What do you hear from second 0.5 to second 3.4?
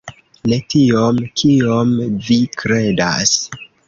Ne tiom, kiom vi kredas.